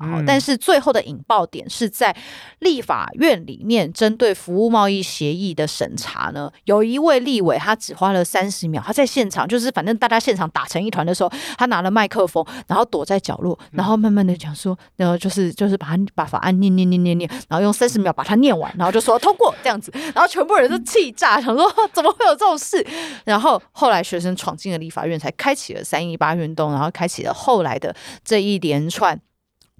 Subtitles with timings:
[0.00, 2.14] 然后，但是最后的引爆点是在
[2.60, 22.84] 立法院里面，针对服务贸易协议的审查呢，有一位立委他只花了三十秒，他在现场就是反正大家现场打成一团的时候，他拿了麦克风，然后躲在角落，然后慢慢的讲说，然后就是就是把他把法案念念念念念，然后用三十秒把它念完，然后就说通过这样子，然后全部人都气炸，想说怎么会有这种事？
[23.24, 27.94] 然后后来学生闯进了立法院，才开启了三一八运动，然后开启了后来的
[28.24, 29.20] 这一连串。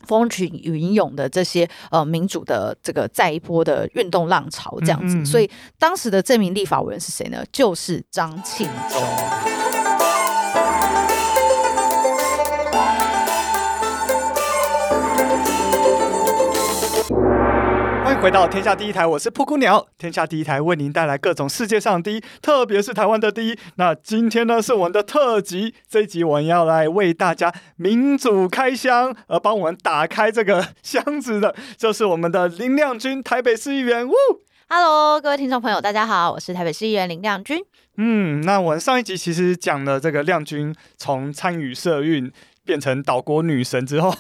[0.07, 7.45] 风起云涌的这些呃民主的这个再一波的运动浪潮这样子，嗯嗯，所以当时的这名立法委员是谁呢？
[7.53, 9.50] 就是张庆忠。
[18.21, 19.87] 回到天下第一台，我是布谷鸟。
[19.97, 23.59] 天下第一台为您带来各种世界上第一，特别是台湾的第一。
[23.77, 34.07] 那今天呢是我们的特辑，这一集我们要来为大家民主开箱，而帮我们打开这个箱子的，就是我们的林亮君，台北市议员。
[34.07, 34.13] 呜
[34.69, 37.65] ，Hello，各位听众朋友，大家好，我是台北市议员林亮君。
[37.97, 42.31] 嗯，那我们上一集其实讲了这个亮君从参与社运。
[42.71, 44.15] 变成岛国女神之后，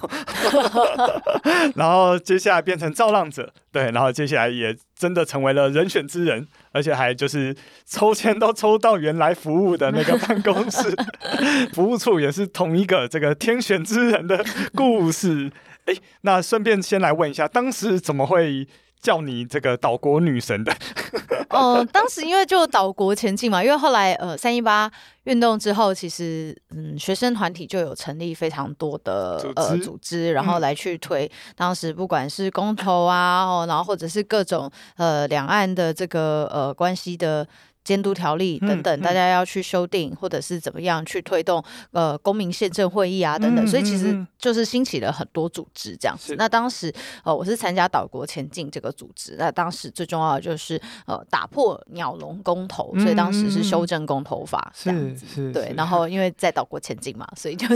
[1.77, 7.55] 然后接下来变成造浪者，对，然后接下来也真的成为了人选之人，而且还就是
[7.87, 10.93] 抽签都抽到原来服务的那个办公室，
[11.73, 15.53] 服务处也是同一个这个天选之人的故事。
[15.84, 18.67] 哎，那顺便先来问一下，当时怎么会
[19.01, 20.73] 叫你这个岛国女神的？
[21.51, 24.91] 哦、呃，当时因为就岛国前进嘛，因为后来呃三一八
[25.25, 37.47] 运动之后，其实嗯学生团体就有成立非常多的呃组织，然后来去推当时不管是公投啊，哦，然后或者是各种呃两岸的这个呃关系的。
[37.83, 46.34] 监督条例等等，大家要去修订，或者是怎么样去推动呃公民宪政会议啊等等，所以其实就是兴起了很多组织这样子。
[46.37, 46.92] 那当时
[47.25, 55.50] 呃我是参加岛国前进这个组织，那当时最重要的就是呃打破鸟笼公投，所以当时是修正公投法这样子。
[55.50, 57.66] 对，然后因为在岛国前进嘛， 所以就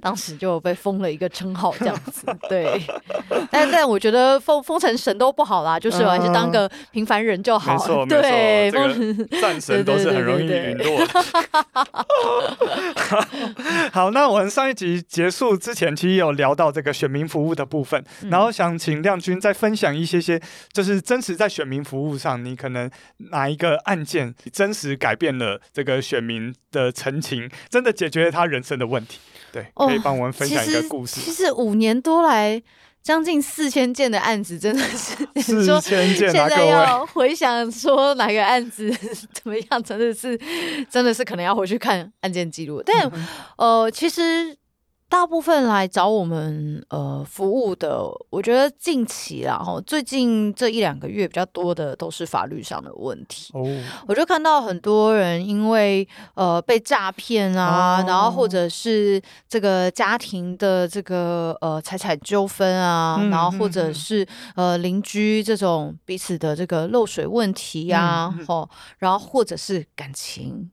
[0.00, 2.26] 当时就被封了一个称号这样子。
[2.48, 2.82] 对，
[3.50, 7.76] 但但我觉得封封成神都不好啦，就是我还是当个平凡人就好。
[8.06, 9.49] 对，封。
[9.58, 11.00] 神都是很容易陨落。
[13.90, 20.38] 好，那我们上一集结束之前，其实有聊到这个选民服务的部分，嗯、然后想请亮君再分享一些些，
[20.72, 22.90] 就是真实在选民服务上，你可能
[23.30, 29.18] 哪一个案件真实改变了这个选民的陈情，真的解决了他人生的问题？
[29.50, 31.20] 对，可以帮我们分享一个故事。
[31.20, 32.62] 哦、其实，其实五年多来。
[33.02, 36.30] 将近四千件的案子，真的是 四千件。
[36.30, 38.90] 现在要回想说哪个案子
[39.32, 40.38] 怎么样，真的是，
[40.90, 42.82] 真的是可能要回去看案件记录。
[42.84, 43.10] 但
[43.56, 44.56] 呃，其实。
[45.10, 53.52] 大部分来找我们呃服务的，我觉得近期然后最近这一两个月比较多的都是法律上的问题。
[53.52, 53.66] 哦，
[54.06, 70.70] 我就看到很多人因为呃被诈骗啊，哦、然后或者是这个家庭的这个呃财产纠纷啊，嗯、然后或者是呃邻居这种彼此的这个漏水问题呀、啊，嗯、哦，然后或者是感情。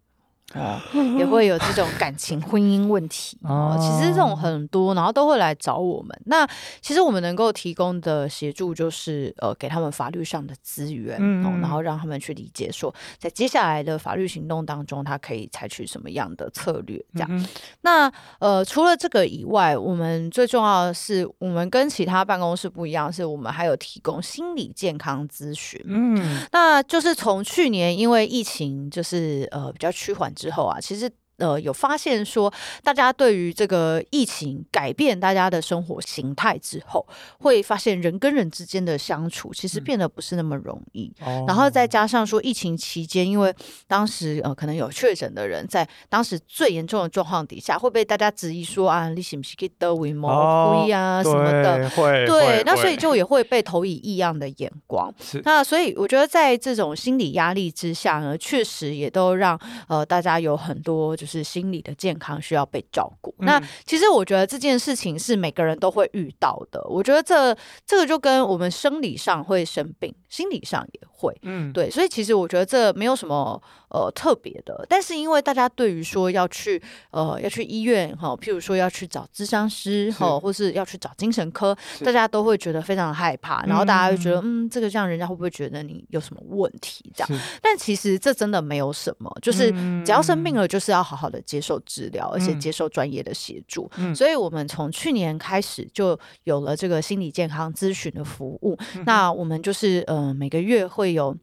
[0.53, 0.79] 哦，
[1.19, 3.77] 也会有这种感情婚姻问题哦。
[3.77, 6.17] 其实这种很多，然后都会来找我们。
[6.25, 6.47] 那
[6.81, 17.03] 其实我们能够提供的协助就是呃，给他们法律上的资源，嗯，然后让他们去理解说，在接下来的法律行动当中，他可以采取什么样的策略。
[17.13, 17.47] 这样。
[17.81, 18.09] 那
[18.39, 25.77] 呃，除了这个以外，我们最重要的是，我们跟其他办公室不一样，是我们还有提供心理健康咨询。
[25.83, 30.33] 嗯，那就是从去年因为疫情就是呃比较趋缓。
[30.37, 31.11] 之后啊，其实。
[31.37, 32.51] 呃，有发现说，
[32.83, 37.05] 大家对于这个疫情改变大家的生活形态之后，
[37.39, 41.13] 会发现人跟人之间的相处其实变得不是那么容易。
[41.25, 43.53] 嗯、然后再加上说，疫情期间，因为
[43.87, 51.89] 当时呃可能有确诊的人，在当时最严重的状况底下，会被大家质疑说啊，你是不是给得为模糊啊什么的？
[51.91, 55.13] 会对，那所以就也会被投以异样的眼光。
[55.21, 63.35] 是那所以我觉得在这种心理压力之下呢，确实也都让呃大家有很多就是心理的健康需要被照顾。
[63.39, 66.83] 嗯、那其实我觉得这件事情是每个人都会遇到的。
[66.89, 71.35] 我觉得这这个就跟我们生理上会生病，心理上也会。
[71.41, 71.89] 嗯，对。
[71.89, 74.85] 所以其实我觉得这没有什么呃特别的。
[74.87, 76.81] 但是因为大家对于说要去
[77.11, 87.41] 呃要去医院哈，譬如说要去找咨商师哈，或是要去找精神科，大家都会觉得非常害怕，然后大家就觉得嗯，嗯，这个这样人家会不会觉得你有什么问题这样？
[87.61, 89.71] 但其实这真的没有什么，就是
[90.05, 93.89] 只要生病了，就是要好好的接受治疗，而且接受专业的协助。
[94.15, 98.77] 所以我们从去年开始就有了这个心理健康咨询的服务。
[99.05, 101.35] 那我们就是呃每个月会有。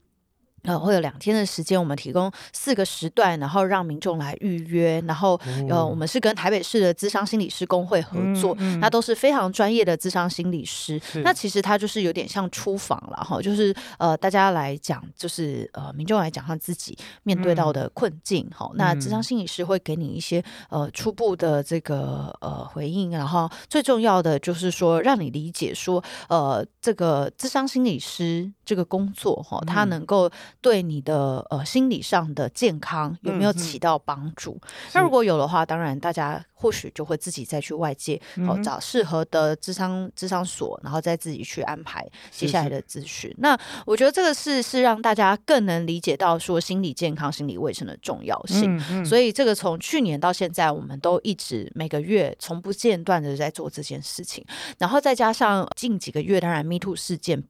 [0.66, 4.99] 呃，会有两天的时间，我们提供四个时段，然后让民众来预约。
[5.06, 5.38] 然后，
[5.69, 10.99] 呃，我们是跟台北市的咨商心理师工会合作，嗯嗯、那都是非常专业的咨商心理师。
[11.22, 18.66] 那其实他就是有点像出访了哈，就是呃，大家来讲，就是呃，民众来讲他自己面对到的困境哈。
[18.72, 30.31] 嗯、那咨商心理师会给你一些呃初步的这个呃回应，然后最重要的就是说，让你理解说，呃，这个咨商心理师这个工作哈，他能够。
[30.61, 34.52] 对你的呃心理上的健康有没有起到帮助？
[34.62, 38.19] 嗯、那如果有的话，当然大家或许就会自己再去外界
[38.49, 43.05] 哦找适合的智商智商所，然后再自己去安排接下来的咨询。
[43.05, 49.05] 是是那我觉得这个是是让大家更能理解到说心理健康、心理卫生的重要性。
[49.05, 54.44] 所以这个从去年到现在，我们都一直每个月从不间断的在做这件事情。
[54.78, 57.44] 然后再加上近几个月，当然 Me Too 事件。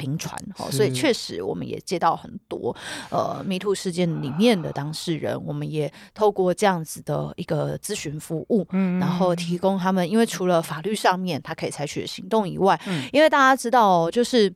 [0.00, 2.74] 频传哈，所以确实我们也接到很多
[3.10, 14.52] 呃 MeToo 事件里面的当事人，我们也透过这样子的一个咨询服务，嗯，然后提供他们，因为除了法律上面他可以采取的行动以外，嗯，因为大家知道就是。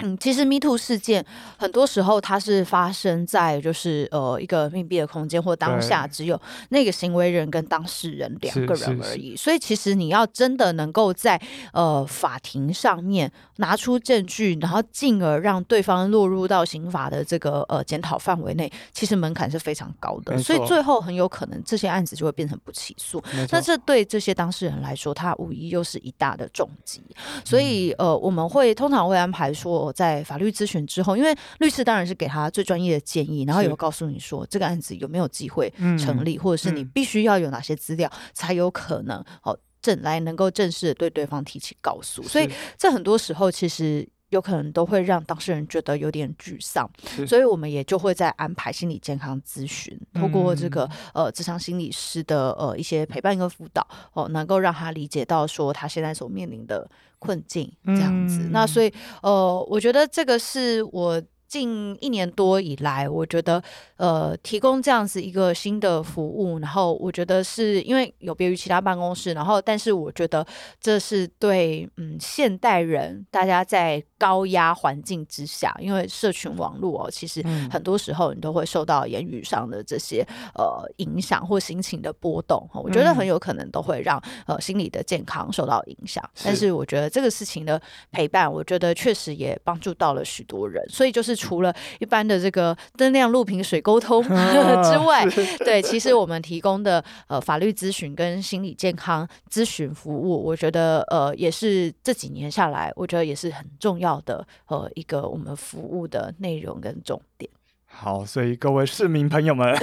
[0.00, 1.24] 嗯，其实 Me Too 事件
[1.56, 6.38] 很多时候它是发生在就是呃一个密闭的空间或当下只有
[6.68, 11.40] 那个行为人跟当事人两个人而已，所以其实你要真的能够在
[11.72, 23.22] 呃法庭上面拿出证据，然后进而让对方落入到刑法的这个呃检讨范围内，其实门槛是非常高的，所以最后很有可能这些案子就会变成不起诉。
[23.50, 27.02] 那这对这些当事人来说，他无疑又是一大的重击。
[27.44, 29.85] 所以呃我们会通常会安排说。
[29.92, 42.22] 在法律咨询之后，因为律师当然是给他最专业的建议，然后也会告诉你说这个案子有没有机会成立，或者是你必须要有哪些资料才有可能哦正来能够正式的对对方提起告诉。
[42.22, 44.06] 所以这很多时候其实
[44.36, 46.88] 有可能都会让当事人觉得有点沮丧，
[47.26, 56.88] 所以我们也就会在安排心理健康咨询，透过这个呃智商心理师的呃一些陪伴跟辅导哦，能够让他理解到说他现在所面临的。
[57.18, 58.92] 困境这样子，嗯、那所以
[59.22, 61.20] 呃，我觉得这个是我。
[61.48, 63.62] 近一年多以来，我觉得
[63.98, 70.44] 呃，提供这样子一个新的服务，然后我觉得是因为有别于其他办公室，然后但是我觉得
[70.80, 86.22] 这是对嗯现代人大家在高压环境之下，因为社群网络哦，其实很多时候你都会受到言语上的这些呃影响或心情的波动，我觉得很有可能都会让呃心理的健康受到影响。
[86.44, 87.80] 但是我觉得这个事情的
[88.10, 91.34] 陪伴，我觉得确实也帮助到了许多人，所以就是。
[91.46, 94.22] 除了一般的这个灯亮录屏水沟通
[94.82, 95.24] 之外，
[95.58, 107.50] 对，其实我们提供的呃法律咨询跟心理健康咨询服务，我觉得呃也是这几年下来，我觉得也是很重要的呃一个我们服务的内容跟重点。
[107.88, 109.74] 好，所以各位市民朋友们，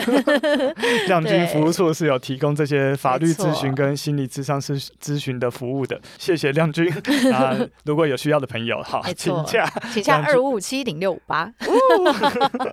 [1.08, 6.00] 亮君服务处是有提供这些法律咨询跟心理咨商师咨询的服务的。
[6.20, 6.88] 谢谢亮君
[7.34, 7.58] 啊！
[7.86, 11.52] 如果有需要的朋友，好，请假，请假二五五七零六五八。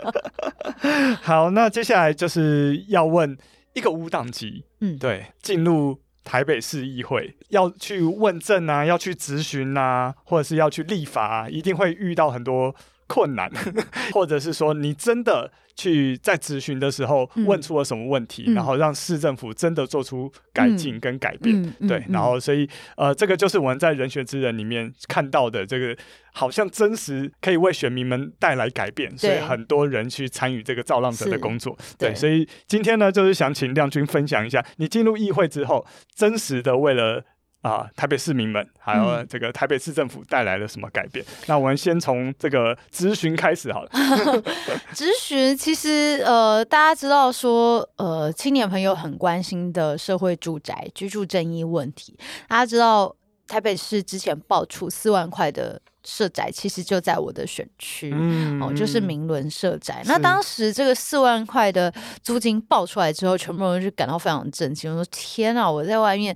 [1.22, 3.38] 好，那接下来就是要问
[3.72, 12.74] 一个无党籍，嗯，对，进入台北市议会要去问政啊，要去质询啊，或者是要去立法啊，一定会遇到很多。
[13.10, 13.50] 困难，
[14.14, 25.96] 或者是说你真的去在咨询的时候问出了什么问题，嗯、然后让市政府真的做出改进跟改变，嗯嗯、对，然后所以呃，这个就是我们在人选之人里面看到的这个，
[26.32, 37.24] 好像真实可以为选民们带来改变，所以很多人去参与这个造浪者的工作，对，对，所以今天呢，就是想请亮君分享一下，你进入议会之后，真实的为了。
[37.62, 41.24] 啊，台北市民们，还有这个台北市政府带来了什么改变？
[41.24, 43.90] 嗯、那我们先从这个咨询开始好了。
[44.94, 53.16] 咨询其实呃，大家知道说呃，青年朋友很关心的社会住宅居住正义问题，大家知道。
[53.50, 55.82] 台北市之前爆出四万块的。
[56.04, 60.02] 社宅其实就在我的选区，嗯、哦，就是明伦社宅。
[60.06, 61.92] 那当时这个四万块的
[62.22, 64.90] 租金爆出来之后，全部人就感到非常震惊。
[64.90, 66.34] 我说：“天啊，我在外面，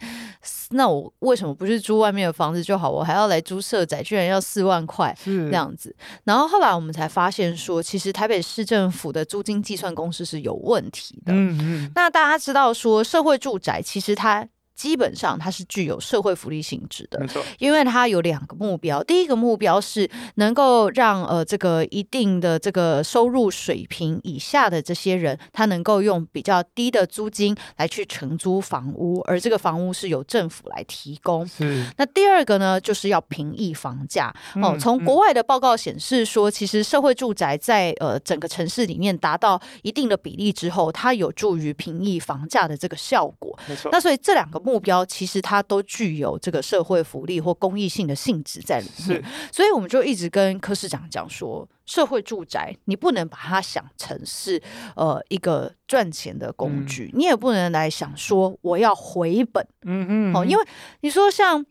[0.70, 2.90] 那我为什么不去租外面的房子就好？
[2.90, 5.94] 我还要来租社宅，居然要四万块这样子。”
[6.24, 11.32] 然后后来我们才发现说，其实台北市政府的租金计算公式是有问题的。
[11.32, 11.90] 嗯嗯。
[11.94, 14.48] 那大家知道说，社会住宅其实它。
[14.74, 19.02] 基本上它是具有社会福利性质的，没错，因为它有两个目标。
[19.04, 31.46] 第一个目标是能够让呃这个一定的这个收入水平以下的这些人，他能够用比较低的租金来去承租房屋，而这个房屋是由政府来提供。
[31.46, 31.86] 是。
[31.96, 34.34] 那第二个呢，就是要平抑房价。
[34.60, 43.56] 哦，从国外的报告显示说，其实社会住宅在呃整个城市里面达到一定的比例之后，它有助于平抑房价的这个效果。
[43.68, 43.88] 没错。
[43.92, 44.63] 那所以这两个。
[44.64, 49.24] 目标其实它都具有这个社会福利或公益性的性质在里面，是。
[49.52, 54.60] 所以我们就一直跟柯市长讲说，社会住宅你不能把它想成是
[54.96, 60.64] 呃一个赚钱的工具，嗯、你也不能来想说我要回本，嗯嗯，哦，因为
[61.02, 61.64] 你说像。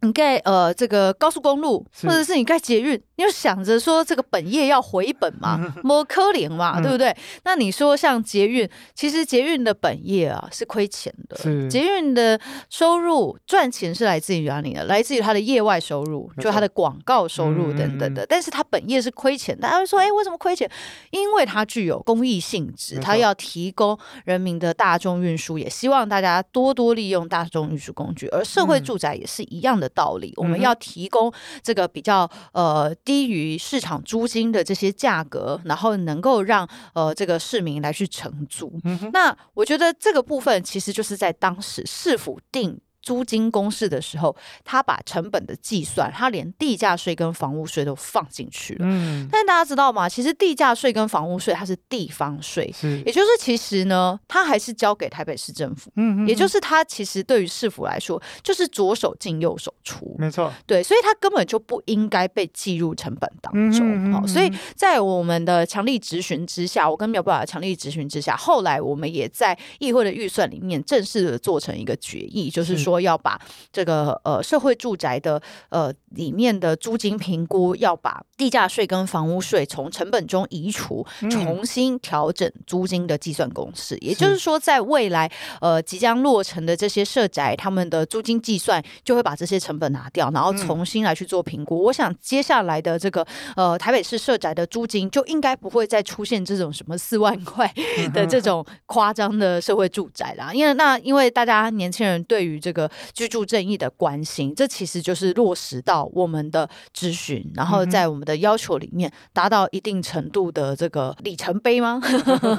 [0.00, 7.16] 你盖呃这个高速公路，或者是你盖捷运，你就想着说这个本业要回本嘛， 摸柯林嘛，对不对？
[7.44, 11.36] 那你说像捷运，其实捷运的本业啊是亏钱的，
[11.68, 14.84] 捷运的收入赚钱是来自于哪里的？
[14.84, 18.26] 来自于它的业外收入，就它的广告收入等等的。
[18.26, 20.68] 但是它本业是亏钱的，大家会说，哎，为什么亏钱？
[21.10, 28.26] 因为它具有公益性质，它要提供人民的大众运输，也希望大家多多利用大众运输工具。
[28.28, 29.84] 而社会住宅也是一样的。
[29.94, 38.80] 道理，我们要提供这个比较呃低于市场租金的这些价格，然后能够让呃这个市民来去承租。
[38.84, 42.80] 嗯、那我觉得这个部分其实就是在当时市府定。
[43.04, 44.34] 租金公式的时候，
[44.64, 48.86] 他把成本的计算，他连地价税跟房屋税都放进去了。
[48.88, 50.08] 嗯，但大家知道吗？
[50.08, 55.90] 其实地价税跟房屋税它是地方税，是，也就是其实呢，它还是交给台北市政府。
[55.96, 60.16] 嗯嗯，也就是它其实对于市府来说，就是左手进右手出。
[60.18, 64.12] 没错，对，所以它根本就不应该被计入成本当中。
[64.12, 72.93] 好，所以在我们的强力质询之下，我跟苗博雅强力质询之下，后来我们也在议会的预算里面正式的做成一个决议，就是说。
[73.00, 73.40] 要把
[73.72, 83.96] 这个呃社会住宅的呃里面的租金评估，要把地价税跟房屋税从成本中移除，重新调整租金的计算公式。
[83.96, 91.76] 嗯、也就是说，在未来呃即将落成的这些社宅，他们的租金计算就会把这些成本拿掉，然后重新来去做评估。
[91.78, 97.72] 嗯、我想接下来的这个呃台北市社宅的租金就应该不会再出现这种什么四万块
[98.12, 102.83] 的这种夸张的社会住宅啦，因为那因为大家年轻人对于这个。
[103.12, 112.00] 居住正义的关心，这其实就是落实到我们的咨询，然后在我们的要求里面达到一定程度的这个里程碑吗？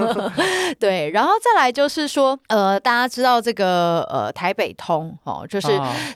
[0.80, 5.68] 对，然后再来就是说，呃，大家知道这个呃台北通哦，就是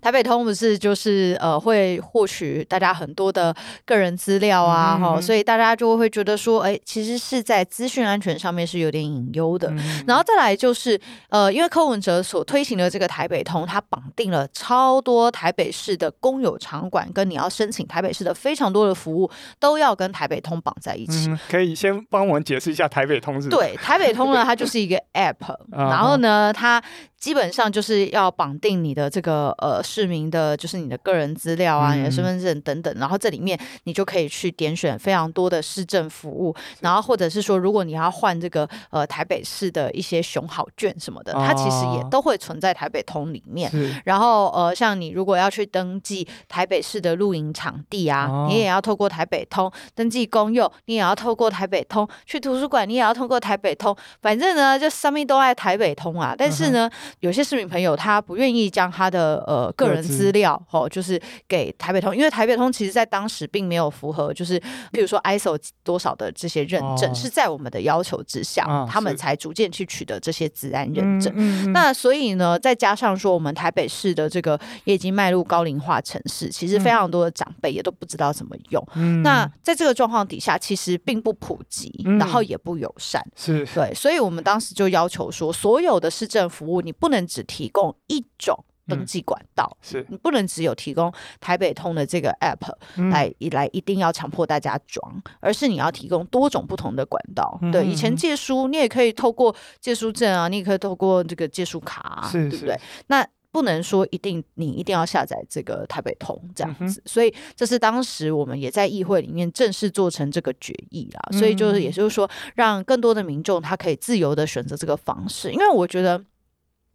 [0.01, 9.73] 台北通不是就是呃会获取大家很多的个人资料啊，哈、哦，所以大家就会觉得说，哎，其实是在资讯安全上面是有点隐忧的。
[10.05, 10.99] 然后再来就是
[11.29, 19.29] 呃，因为柯文哲所推行的这个台北通，它绑定了超多台北市的公有场馆，跟你要申请台北市的非常多的服务，
[19.59, 21.29] 都要跟台北通绑在一起。
[21.29, 23.49] 嗯、可以先帮我们解释一下台北通是？
[23.49, 25.35] 对，台北通呢，它就是一个 App，
[25.71, 26.81] 然后呢，它。
[27.19, 43.69] 基本上就是要绑定你的这个呃市民的，就是你的个人资料啊，你的身份证等等，然后这里面你就可以去点选非常多的市政服务，然后或者是说，如果你要换这个呃台北市的一些熊好券什么的，它其实也都会存在台北通里面。
[44.05, 56.89] 然后呃，像你如果要去登记台北市的露营场地啊，你也要透过台北通登记公用，你也要透过台北通去图书馆，你也要透过台北通，反正呢就上面都爱台北通啊，但是呢。
[57.19, 64.59] 有些市民朋友他不愿意将他的呃个人资料哦，就是给台北通，因为台北通其实在当时并没有符合，就是
[64.91, 71.33] 比如说 ISO 多少的这些认证，是在我们的要求之下，他们才逐渐去取得这些资安认证。
[71.73, 78.85] 那所以呢，再加上说我们台北市的这个也已经迈入高龄化城市，其实非常多的长辈也都不知道怎么用。
[79.23, 83.25] 那在这个状况底下，其实并不普及，然后也不友善。
[83.35, 83.65] 是。
[83.73, 92.73] 对，所以我们当时就要求说，所有的市政服务你不能只提供一种登记管道，嗯、是你不能只有提供台北通的这个 app
[93.11, 97.59] 来、嗯、来一定要强迫大家装，而是你要提供多种不同的管道。
[97.61, 102.75] 嗯、对，以前借书你也可以透过借书证啊，你也可以透过这个借书卡、啊，对不对？
[103.07, 111.37] 那不能说一定你一定要下载这个台北通这样子，嗯、所以这是当时我们也在议会里面正式做成这个决议啦。
[111.37, 116.23] 所以就是也就是说，让更多的民众他可以自由的选择这个方式，因为我觉得。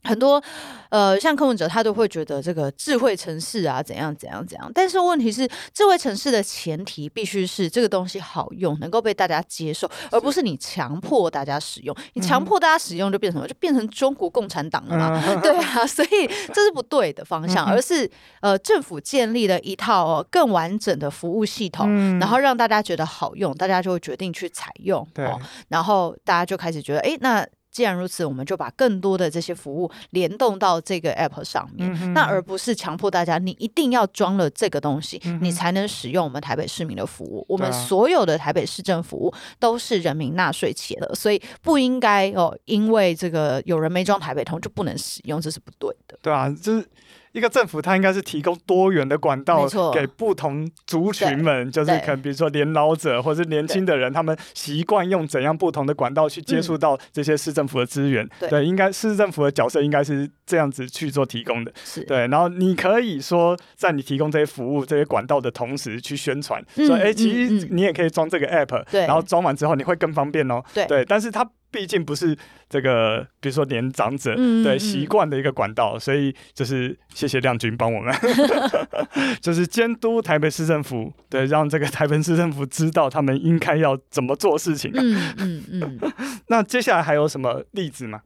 [0.05, 0.43] 很多，
[0.91, 4.71] 呃，像柯文哲，他都会觉得这个智慧城市啊，怎样怎样怎样。
[4.75, 11.97] 但是问题是，智慧城市的前提必须是这个东西好用，能够被大家接受，而不是你强迫大家使用。
[12.13, 13.49] 你强迫大家使用，就变成什么？
[13.49, 15.23] 就变成中国共产党了嘛？
[15.27, 18.09] 嗯、 对啊，所以这是不对的方向，而是
[18.41, 25.07] 呃，政府建立了一套更完整的服务系统，嗯、然后让大家觉得好用，大家就会决定去采用。
[25.15, 27.47] 对、哦，然后大家就开始觉得，哎，那。
[27.75, 37.40] 既然如此，我们就把更多的这些服务联动到这个 app 上面，嗯、那而不是强迫大家你一定要装了这个东西，嗯、你才能使用我们台北市民的服务。
[37.40, 46.16] 嗯、我们所有的台北市政服务都是人民纳税钱的，所以不应该哦，因为这个有人没装台北通就不能使用，这是不对的。
[46.23, 46.88] 对啊，就是。
[47.35, 58.25] 一个政府，它应该是提供多元的管道给不同族群们，就是可能比如说年老者或者是年轻的人，他们习惯用怎样不同的管道去接触到这些市政府的资源。
[58.49, 61.73] 对，应该市政府的角色应该是这样子去做提供的。
[61.85, 70.62] 是对，然后你可以说在你提供这些服务、这些管道的同时去宣传，说哎，其实你也可以装这个 app，然后装完之后你会更方便哦。
[70.73, 71.45] 对，但是它。
[71.75, 72.38] 毕竟不是
[72.71, 78.14] 这个，比如说年长者对习惯的一个管道，所以就是谢谢亮君帮我们，
[79.43, 85.00] 就是监督台北市政府，对，让这个台北市政府知道他们应该要怎么做事情啊。
[85.02, 86.12] 嗯嗯嗯。
[86.47, 88.21] 那接下来还有什么例子吗？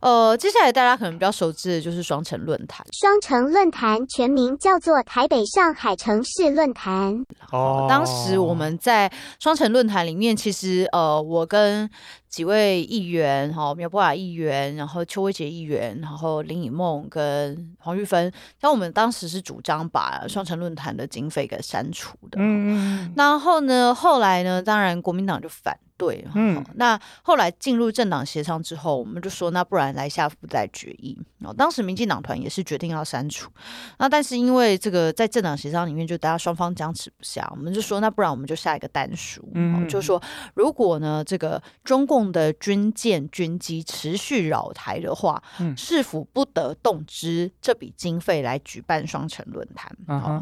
[0.00, 2.86] 呃，接下来大家可能比较熟知的就是双城论坛。
[2.92, 7.24] 双城论坛全名叫做台北上海城市论坛。
[7.50, 11.90] 哦，当时我们在双城论坛里面，其实呃，我跟
[12.28, 18.30] 几位议员，哈，苗博雅议员，然后邱威杰议员，然后林以梦跟黄玉芬，
[18.60, 22.38] 像我们当时是主张把双城论坛的经费给删除的。
[22.38, 25.76] 嗯，然后呢，后来呢，当然国民党就反。
[25.96, 31.18] 对，嗯，那后来进入政党协商之后，我们就说，那不然来下不再决议。
[31.56, 33.50] 当时民进党团也是决定要删除，
[33.98, 40.22] 那但是因为这个在政党协商里面，就大家双方僵持不下，我们就说，那不然我们就下一个单数，嗯，就说
[40.54, 49.90] 如果呢这个中共的军舰军机持续扰台的话，嗯，是否不得动之这笔经费来举办双城论坛？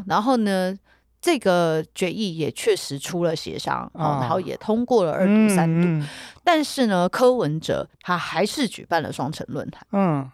[0.07, 0.75] 然后呢？
[1.19, 6.07] 这个决议也确实出了协商，哦，然后也通过了二读三读，嗯嗯、
[6.43, 9.85] 但是呢，柯文哲他还是举办了双城论坛。
[9.93, 10.29] 嗯，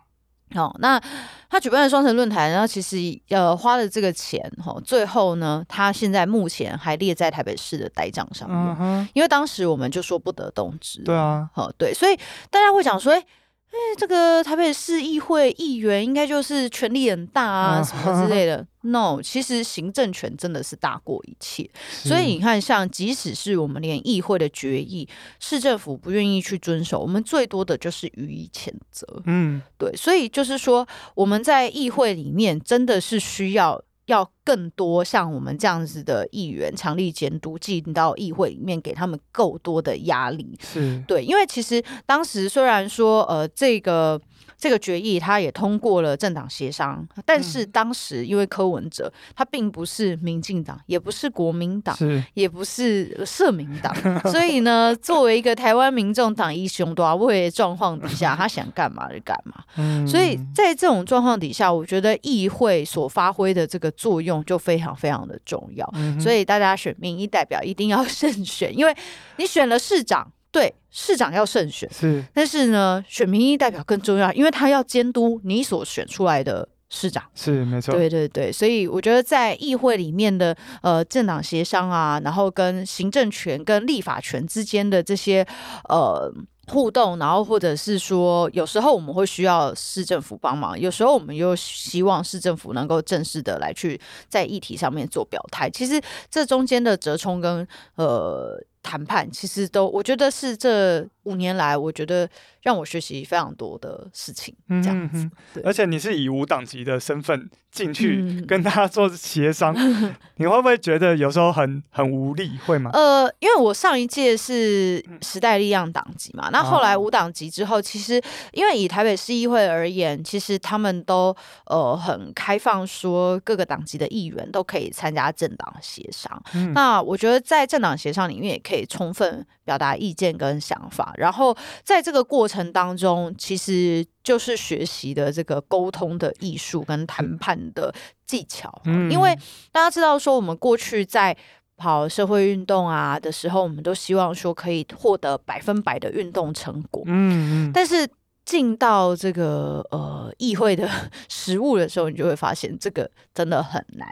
[0.53, 1.01] 好、哦，那
[1.50, 2.98] 他举办的双城论坛，然后其实
[3.29, 11.01] 呃花了这个钱，哈、哦，最后呢，他现在目前还列在台北市的呆账上面，嗯、哼因为当时我们就说不得动之。
[11.03, 12.16] 对啊，好、哦，对，所以
[12.50, 13.25] 大家会讲说，哎。
[13.74, 18.64] 哎，这个台北市议会议员应该就是权力很大啊，什么之类的。
[18.86, 21.68] No，其实行政权真的是大过一切。
[21.90, 25.09] 所以你看，像即使是我们连议会的决议，
[25.40, 29.07] 市政府不愿意去遵守，我们最多的就是予以谴责。
[29.25, 29.92] 嗯，对。
[29.96, 33.81] 所以就是说，我们在议会里面真的是需要。
[34.05, 40.57] 要更多像我们这样子的议员强力监督进到议会里面，给他们够多的压力。
[40.61, 44.22] 是对，因为其实当时虽然说呃这个。
[44.57, 51.98] 这个决议他也通过了政党协商，但是当时因为柯文哲他并不是民进党，也不是国民党，
[52.33, 53.94] 也不是社民党，
[54.31, 59.63] 所以呢，作为一个台湾民众党一雄多位状况底下，他想干嘛就干嘛。
[59.77, 65.89] 嗯，所以在这种状况底下，我觉得议会所发挥的这个作用就非常非常的重要。
[65.96, 68.96] 嗯，所以大家选民意代表一定要 慎选，因为
[69.37, 70.31] 你选了市长。
[70.53, 85.44] 对，市长要慎选，是，但是呢，选民意代表更重要，因为他要监督你所选出来的市长，是没错，对对对，所以我觉得在议会里面的呃政党协商啊，然后跟行政权跟立法权之间的这些
[85.89, 86.31] 呃
[86.68, 98.63] 互动，然后或者是说，有时候我们会需要市政府帮忙，有时候我们又希望市政府能够正式的来去在议题上面做表态，其实这中间的折冲跟呃。
[98.83, 102.29] 谈判其实都，我觉得是这五年来，我觉得
[102.61, 105.27] 让我学习非常多的事情，这样子。
[105.63, 112.51] 而且你是以无党籍的身份进去跟大家做协商， 嗯、你会不会觉得有时候很很无力？
[112.65, 112.91] 会吗？
[112.93, 121.33] 呃，因为我上一届是时代力量党籍嘛，那后来无党籍之后，其实因为以台北市议会而言，其实他们都
[121.67, 126.43] 呃很开放，说各个党籍的议员都可以参加政党协商。
[126.53, 128.73] 嗯、那我觉得在政党协商里面也可以。
[128.74, 131.14] 可以充分表达意见跟想法。
[131.18, 137.94] 然后在这个过程当中，其实就是学习的这个沟通的艺术跟谈判的
[138.25, 138.81] 技巧。
[138.86, 139.38] 嗯，因为
[139.72, 141.38] 大家知道说，我们过去在
[141.77, 147.03] 跑社会运动啊的时候，我们都希望说可以获得百分百的运动成果。
[147.05, 148.09] 嗯嗯，但是。
[148.46, 150.86] 进到这个呃议会的
[151.29, 154.05] 实务的时候，你就会发现这个真的很难。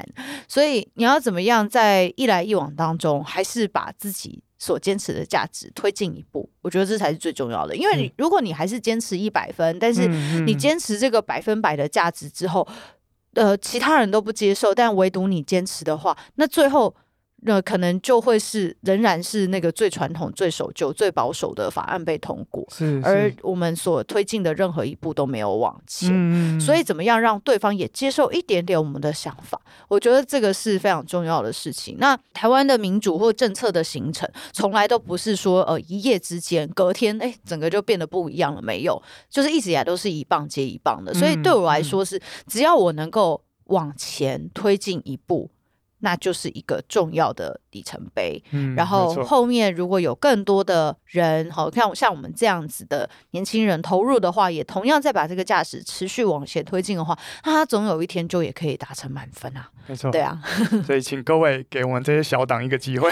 [0.47, 6.47] 所以你要怎么样在一来一往当中，还是把自己所坚持的价值推进一步？
[6.61, 7.75] 我觉得这才是最重要的。
[7.75, 10.07] 因为你如果你还是坚持一百分，但是
[10.45, 12.67] 你坚持这个百分百的价值之后，
[13.33, 16.95] 呃，其他人都不接受，但唯独你坚持的话，那最后。
[17.43, 26.09] 那可能就会是仍然是那个最传统、最守旧、最保守的法案被通过，是是，而我们所推进的任何一步都没有往前。
[26.13, 29.59] 嗯，所以，怎么样让对方也接受一点点我们的想法？
[29.87, 31.97] 我觉得这个是非常重要的事情。
[31.99, 41.11] 那台湾的民主或政策的形成，从来都不是说呃一夜之间，隔天哎整个就变得不一样了，没有，就是一直以来都是一棒接一棒的。
[41.13, 45.49] 所以对我来说是，只要我能够往前推进一步。
[46.01, 48.41] 那就是一个重要的里程碑。
[48.51, 59.69] 嗯，然后后面如果有更多的人，好，像像我们这样子的年轻人投入的话，也同样再把这个价值持续往前推进的话，那他总有一天就也可以达成满分啊。
[59.87, 60.39] 没错，对啊。
[60.85, 63.09] 所以请各位给我们这些小党一个机会，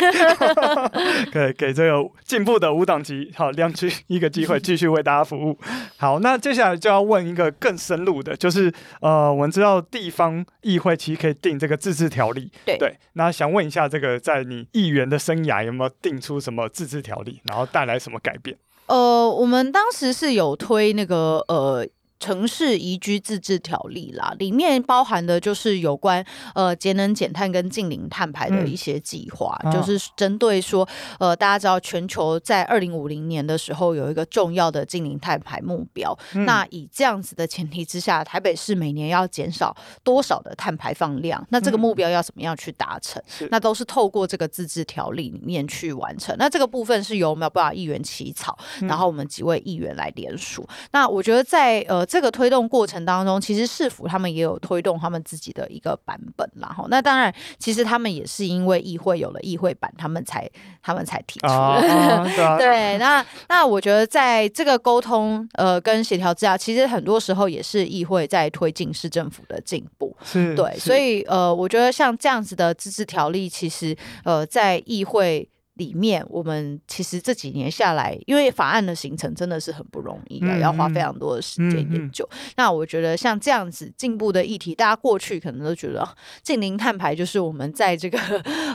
[1.31, 5.57] 给给这个进步的五党级好亮区一个机会，继续为大家服务。
[5.97, 8.71] 好，那接下来就要问一个更深入的，就是
[9.01, 12.78] 呃，我们知道地方议会其实可以定这个自治条例，对。
[12.79, 18.57] 对，那想问一下，这个在你议员的生涯有没有定出什么自治条例，然后带来什么改变？
[18.87, 21.85] 呃，我们当时是有推那个呃。
[22.19, 41.41] 城市宜居自治条例啦，里面包含的就是有关呃节能减碳跟净零碳排的一些计划，嗯、就是针对说呃大家知道全球在二零五零年的时候有一个重要的净零碳排目标，嗯、那以这样子的前提之下，台北市每年要减少多少的碳排放量？
[41.49, 43.23] 那这个目标要怎么样去达成？
[43.39, 46.35] 嗯、那都是透过这个自治条例里面去完成。
[46.37, 50.65] 那这个部分是由没有办法议员起草，然后我们几位议员来联署。
[50.67, 52.05] 嗯、那我觉得在呃。
[52.09, 56.67] 这个推动过程当中，其实市府他们也有推动他们自己的一个版本啦。
[56.75, 60.49] 哈，那当然，其实他们也是因为议会有了议会版，他们才
[60.81, 61.45] 他们才提出。
[61.45, 70.17] 啊 啊、对，那那我觉得在这个沟通呃跟协调之下，其实很多时候也是议会在推进市政府的进步。
[70.23, 75.47] 是对，所以呃，我觉得像这样子的自治条例，其实呃在议会。
[75.79, 82.27] 里面，我们其实这几年下来，因为法案的形成真的是很不容易的，嗯、要花非常多的时间研究。
[82.29, 86.07] 嗯嗯、那我觉得像这样子进步的议题，大家过去可能都觉得
[86.43, 88.19] 近零碳排就是我们在这个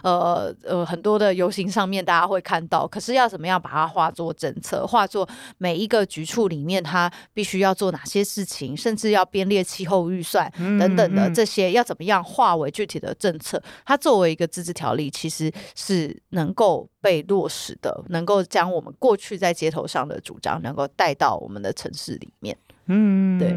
[0.03, 13.63] 呃呃很多的游行上面大家会看到，可是要怎么样把它化作政策，化作每一个局处里面它必须要做哪些事情，甚至要编列气候预算等等的这些，要怎么样化为具体的政策？
[13.85, 16.89] 它作为一个自治条例，其实是能够。
[17.05, 22.57] 被落实的，能够将我们过去在街头上的主张，能够带到我们的城市里面。
[22.87, 23.55] 嗯，对。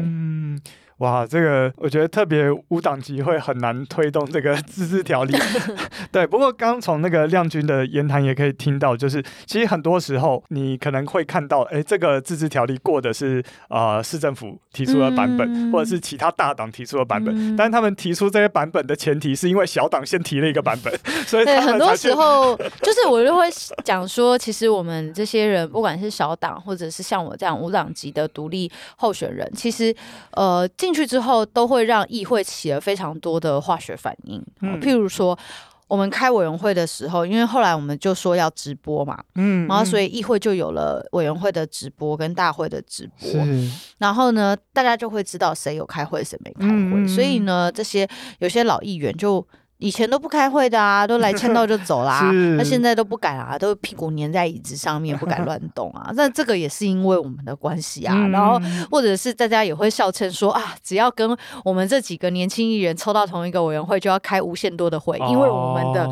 [0.98, 5.32] 哇，这个我觉得特别无党籍会很难推动这个 自治条例。
[6.10, 20.92] 对，不过刚从那个亮君的言谈也可以听到，就是其实很多时候你可能会看到，哎，这个自治条例过的是呃市政府提出的版本，嗯、或者是其他大党提出的版本，嗯、但是他们提出这些版本的前提是因为小党先提了一个版本，
[21.24, 23.44] 所以对很多时候就是我就会
[23.84, 29.94] 讲说，其实我们这些人不管是小党或者是像我这样无党籍的独立候选人，其实
[30.32, 30.68] 呃。
[30.88, 34.42] 进去之后，都会让议会起了非常多的化学反应。
[34.62, 35.38] 嗯，譬如说，
[35.86, 43.28] 我们开委员会的时候，因为后来我们就说要直播嘛，嗯，然后所以议会就有了委员会的直播跟大会的直播。
[43.28, 46.72] 是然后呢，大家就会知道谁有开会，谁没开会。
[46.72, 49.46] 嗯，所以呢，这些有些老议员就。
[49.78, 52.30] 以前都不开会的啊，都来签到就走啦。
[52.58, 56.10] 那现在都不敢啊，都屁股粘在椅子上面，不敢乱动啊。
[56.14, 58.12] 那这个也是因为我们的关系啊。
[58.16, 58.60] 嗯、然后
[58.90, 66.10] 或者是大家也会笑称说啊，只要跟我们这几个年轻艺人抽到同一个委员会，就要开无限多的会，哦、因为我们的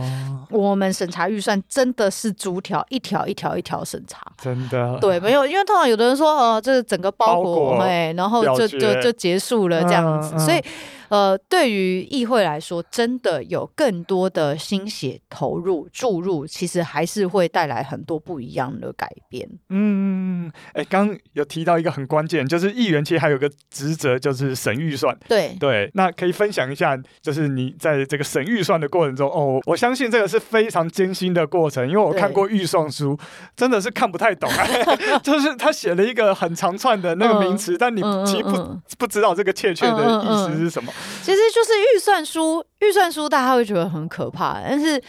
[0.50, 4.20] 我们审查预算真的是逐条一条一条一条审查。
[4.40, 4.96] 真的？
[5.00, 10.62] 对，没有，因为通常有的人说哦，这整个包裹，哎，然后就就就结束了这样子，嗯嗯、所以。
[11.08, 19.48] 呃，对于议会来说，真的有更多的心血投入注入，其实还是会带来很多不一样的改变。
[19.68, 25.16] 嗯，哎，刚刚有提到一个很关键，就是议员其实还有个职责，就是审预算。
[25.28, 33.18] 对对，那可以分享一下，就是你在这个审预算的过程中，哦，我相信这个是非常艰辛的过程，因为我看过预算书，
[33.56, 34.50] 真的是看不太懂，
[35.22, 40.92] 就是他写了一个很长串的那个名词，嗯、但你其实不、不知道这个确切的意思是什么。
[41.22, 45.02] 其实就是预算书，预算书大家会觉得很可怕，但是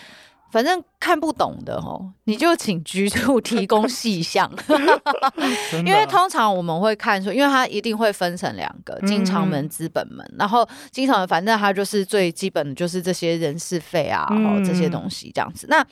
[0.52, 4.52] 反正看不懂的哦，你就请局处提供细项，
[5.86, 15.86] 因为通常我们会看说，因为它一定会分成两个经常门、资本门，然后经常门反正它就是最基本的就是这些人事费啊，然后这些东西这样子，那。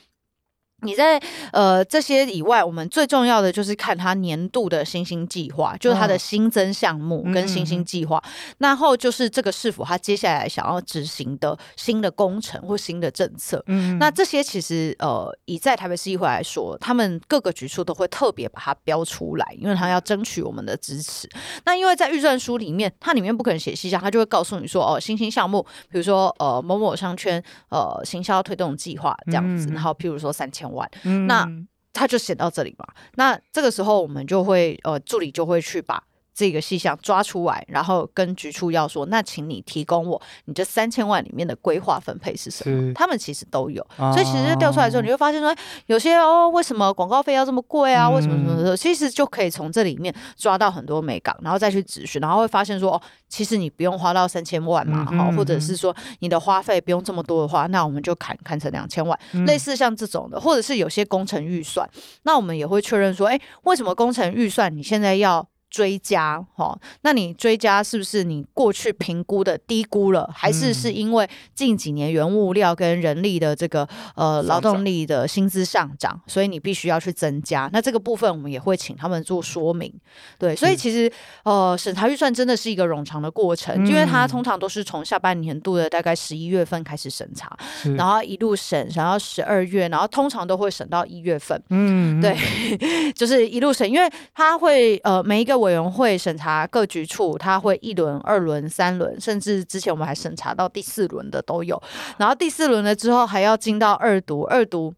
[0.82, 1.18] 你在
[1.52, 8.22] 呃这些以外，我们最重要的就是看他年度的新兴计划，就是他的新增项目跟新兴计划。
[8.58, 13.64] 然、嗯、后就是这个是否他接下来想要执行的新的工程或新的政策。
[13.68, 21.26] 嗯，那这些其实呃以在台北市议会来说，他们各个局处都会特别把它标出来，因为他要争取我们的支持。
[21.64, 30.65] 那因为在预算书里面，它里面不可能写细项，他就会告诉你说哦，新兴项目，比如说呃某某商圈呃行销推动计划这样子，然后譬如说三千。
[31.04, 31.48] 嗯、那
[31.92, 32.86] 他就写到这里嘛。
[33.14, 36.02] 那这个时候我们就会呃，助理就会去把
[36.36, 42.92] 这个细项抓出来，然后跟局处要说，那请你提供我你这三千万里面的规划分配是什么？
[42.92, 48.10] 他们其实都有，哦、所以其实调出来之后，你会发现说，有些哦，为什么广告费要这么贵啊？
[48.10, 48.76] 为什么什么的？
[48.76, 61.88] 其实就可以从这里面抓到很多美港，然后再去咨询，然后会发现说，哦，其实你不用花到三千万嘛，哈、嗯，或者是说你的花费不用这么多的话，那我们就砍砍成两千万，嗯、类似像这种的，或者是有些工程预算，
[62.24, 65.48] 那我们也会确认说，哎，为什么工程预算你现在要？
[65.68, 77.68] 追加哈，那你追加是不是你过去评估的低估了，还是是因为近几年原物料跟人力的这个呃劳动力的薪资上涨，所以你必须要去增加？
[77.72, 79.92] 那这个部分我们也会请他们做说明。
[80.38, 87.54] 对，所以其实呃审查预算真的是一个冗长的过程，因为它通常都是从下半年度的大概十一月份开始审查，
[87.96, 91.60] 然后一路审审到十二月，然后通常都会审到一月份。
[91.70, 92.36] 嗯，对，
[93.12, 95.55] 就是一路审，因为它会呃每一个。
[95.58, 101.82] 委员会审查各局处，他会一轮、二轮、三轮，甚至之前我们还审查到第四轮的都有。
[102.18, 104.94] 然后第四轮了之后，还要进到二读，二读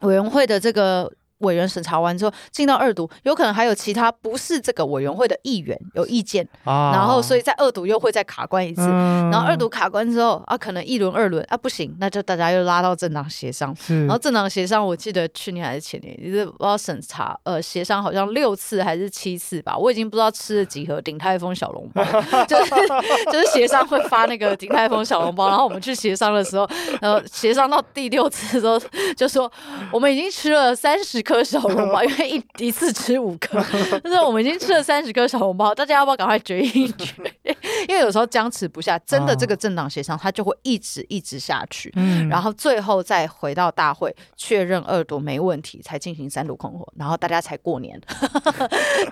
[0.00, 1.12] 委员会的这个。
[1.42, 22.02] 委员审查完之后进到二读，有可能还有其他不是这个委员会的议员有意见，啊、然后所以在二读又会再卡关一次，嗯、然后二读卡关之后啊，可能一轮二轮啊不行，那就大家又拉到政党协商，然后政党协商，我记得去年还是前年，就是不知道审查呃协商好像六次还是七次吧，我已经不知道吃了几盒鼎泰丰小笼包，
[22.46, 22.70] 就是
[23.32, 26.68] 就是协商会发那个鼎泰丰小笼包，然后我们去协商的时候，
[27.00, 28.80] 呃协商到第六次的时候
[29.16, 29.50] 就说
[29.92, 33.62] 我们已经吃了三十颗小笼包， 因为一一次吃五颗，
[34.02, 37.14] 就是我们已经吃了三十颗小笼包，大家要不要赶快决一决？
[37.88, 48.00] 因为有时候僵持不下，真的这个政党协商，它就会一直一直下去，嗯，然后最后再回到大会确认二读没问题，才进行三读空火，然后大家才过年。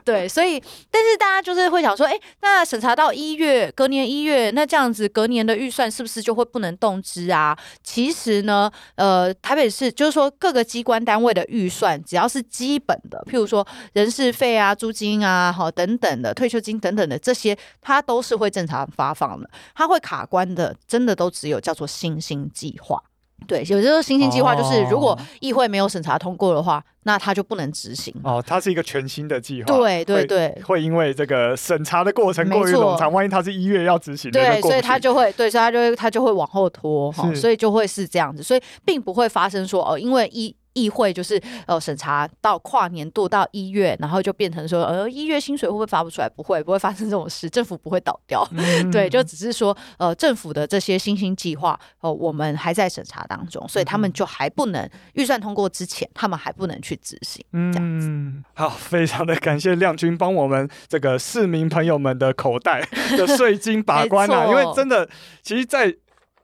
[0.04, 7.56] 对，所以但是大家就是会想说，哎，那审查到一月，隔年一月，那这样子隔年的预算是不是就会不能动支啊？
[7.82, 12.00] 其实呢，呃，台北市就是说各个机关单位的预算。
[12.10, 19.48] 只要是基本的，譬如说人事费啊、租金啊、好等等的退休金等等的这些，它都是会正常发放的。
[19.76, 23.00] 它会卡关的，真的都只有叫做新兴计划。
[23.46, 28.12] 对，有这个新兴计划，就是如果议会没有审查通过的话，哦、那它就不能执行。
[28.24, 29.66] 哦，它是一个全新的计划。
[29.66, 40.52] 对对对会，会因为这个审查的过程过于冗长，万一它是一月要执行的，对，所以它就会，对，所以它就会，它就会往后拖哈，是所以就会是这样子，所以并不会发生说哦，因为一。
[40.72, 46.28] 议会就是呃审查到跨年度到一月，然后就变成说呃一月薪水会不会发不出来？
[46.28, 48.46] 不会，不会发生这种事，政府不会倒掉。
[48.52, 57.44] 嗯、 对，就只是说呃政府的这些新兴计划哦，我们还在审查当中，所以他们就还不能预算通过之前，他们还不能去执行。
[57.52, 58.06] 这样子。
[58.08, 62.80] 嗯，好，非常的感谢亮君帮我们这个市民朋友们的口袋
[63.18, 65.08] 的税金把关啊，因为真的，
[65.42, 65.94] 其实，在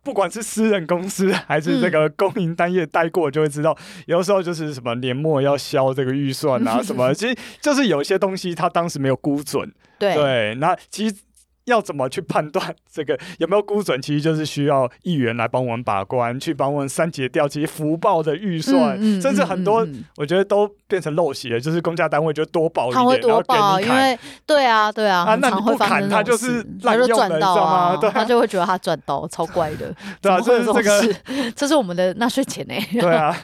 [0.07, 9.69] 不管是私人公司还是这个公营单业待过，就会知道，有时候就是什么年末要销这个预算啊， 什么，其实就是有些东西他当时没有估准。
[9.99, 11.17] 对对，那其实
[11.67, 14.01] 要怎么去判断这个有没有估准？
[14.01, 27.97] 其实就是需要议员来帮我们把关，去帮我们删节调集福报的预算，嗯嗯、甚至很多、我觉得都变成陋习了，就是公家单位就多报一点，他会多报，因为对啊对啊，啊那你不砍他就是滥用的，你知道吗？
[27.97, 29.93] 对，他就会觉得他赚到，超乖的。
[30.23, 31.15] 对啊，这是这个，
[31.57, 32.75] 这是我们的纳税钱呢。
[33.01, 33.37] 对啊，